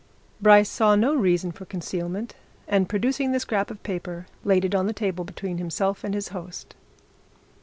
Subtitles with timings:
[0.41, 2.33] Bryce saw no reason for concealment
[2.67, 6.29] and producing the scrap of paper laid it on the table between himself and his
[6.29, 6.73] host.